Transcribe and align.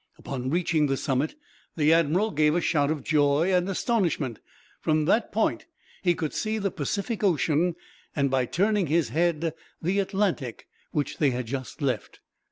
Upon 0.17 0.49
reaching 0.49 0.87
the 0.87 0.97
summit, 0.97 1.35
the 1.77 1.93
admiral 1.93 2.31
gave 2.31 2.55
a 2.55 2.59
shout 2.61 2.89
of 2.89 3.03
joy 3.03 3.53
and 3.53 3.69
astonishment. 3.69 4.39
From 4.79 5.05
that 5.05 5.31
point 5.31 5.67
he 6.01 6.15
could 6.15 6.33
see 6.33 6.57
the 6.57 6.71
Pacific 6.71 7.23
Ocean, 7.23 7.75
and 8.15 8.31
by 8.31 8.47
turning 8.47 8.87
his 8.87 9.09
head 9.09 9.53
the 9.79 9.99
Atlantic, 9.99 10.65
which 10.89 11.19
they 11.19 11.29
had 11.29 11.45
just 11.45 11.83
left. 11.83 12.19